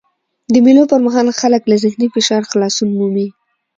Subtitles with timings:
[0.53, 3.27] د مېلو پر مهال خلک له ذهني فشار خلاصون مومي.